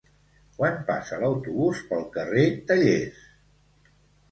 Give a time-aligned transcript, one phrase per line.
[0.53, 3.23] Quan passa l'autobús pel carrer Tallers?